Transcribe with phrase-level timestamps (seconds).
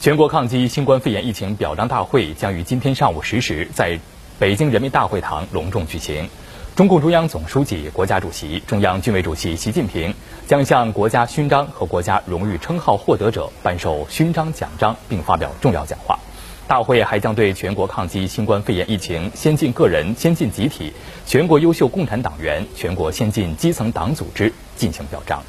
[0.00, 4.00] 全国抗击新冠肺炎疫情表彰大会将于今天上午十时在
[4.38, 6.26] 北京人民大会堂隆重举行。
[6.74, 10.14] 中共中央总书记国家主席中央军委主席习近平
[10.46, 16.18] 将向国家勋章和国家荣誉称号获得者颁授勋章奖章并发表重要讲话。
[16.66, 20.94] 大会还将对全国抗击新冠肺炎疫情先进个人先进集体
[21.26, 25.42] 全国优秀共产党员全国先进基层党组织进行表彰。